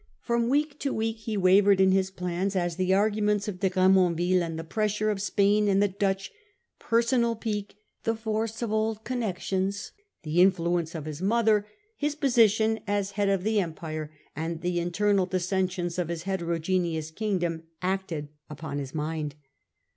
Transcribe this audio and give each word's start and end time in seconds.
From 0.19 0.49
week 0.49 0.79
to 0.79 0.91
week 0.91 1.17
he 1.17 1.37
wavered 1.37 1.79
in 1.79 1.91
his 1.91 2.09
plans 2.09 2.55
as 2.55 2.75
the 2.75 2.91
arguments 2.91 3.47
of 3.47 3.59
De 3.59 3.69
Gremon 3.69 4.15
ville, 4.15 4.55
the 4.57 4.63
pressure 4.63 5.11
of 5.11 5.21
Spain 5.21 5.67
and 5.67 5.79
the 5.79 5.87
Dutch, 5.89 6.31
personal 6.79 7.35
pique, 7.35 7.75
the 8.03 8.15
force 8.15 8.63
of 8.63 8.71
old 8.71 9.03
connections, 9.03 9.91
the 10.23 10.41
influence 10.41 10.95
of 10.95 11.05
his 11.05 11.21
mother, 11.21 11.67
his 11.97 12.15
position 12.15 12.79
as 12.87 13.11
head 13.11 13.29
of 13.29 13.43
the 13.43 13.59
Empire, 13.59 14.11
and 14.35 14.61
the 14.61 14.79
in 14.79 14.85
1670. 14.85 14.87
Treaty 14.89 15.03
with 15.03 15.05
Leopold, 15.05 15.07
191 15.13 15.13
ternal 15.13 15.29
dissensions 15.29 15.99
of 15.99 16.09
its 16.09 16.23
heterogeneous 16.23 17.11
kingdom, 17.11 17.63
acted 17.83 18.29
upon 18.49 18.79
his 18.79 18.95
mind. 18.95 19.35